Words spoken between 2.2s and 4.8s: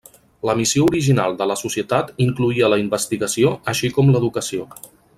incloïa la investigació així com l'educació.